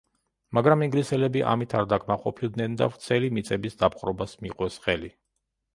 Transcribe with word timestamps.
მაგრამ 0.57 0.83
ინგლისელები 0.85 1.43
ამით 1.51 1.75
არ 1.81 1.85
დაკმაყოფილდნენ 1.91 2.81
და 2.81 2.89
ვრცელი 2.95 3.33
მიწების 3.39 3.79
დაპყრობას 3.85 4.37
მიჰყვეს 4.47 4.85
ხელი. 4.89 5.17